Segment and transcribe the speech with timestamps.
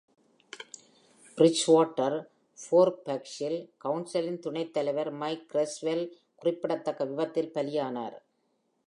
[1.37, 2.15] Bridgewater
[2.61, 6.03] ஃபேர்ஃபாக்ஸில் கவுன்சிலின் துணைத் தலைவர் மைக் கிரெஸ்வெல்
[6.35, 8.17] குறிப்பிடத்தக்க விபத்தில் பலியானார்.